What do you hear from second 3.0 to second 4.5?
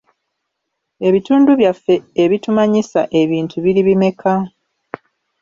ebintu biri bimeka?